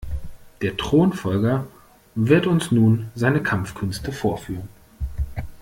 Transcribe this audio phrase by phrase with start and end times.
[0.63, 1.67] Der Thronfolger
[2.15, 4.67] wird uns nun seine Kampfkünste vorführen.